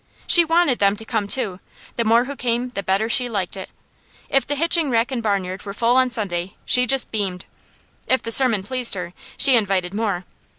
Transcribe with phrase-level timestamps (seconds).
[0.25, 1.59] She wanted them to come too;
[1.95, 3.69] the more who came, the better she liked it.
[4.29, 7.45] If the hitching rack and barnyard were full on Sunday she just beamed.
[8.07, 10.25] If the sermon pleased her, she invited more.